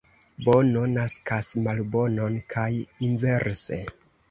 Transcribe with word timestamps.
Bono 0.45 0.85
naskas 0.93 1.51
malbonon, 1.67 2.41
kaj 2.55 2.67
inverse. 3.11 3.83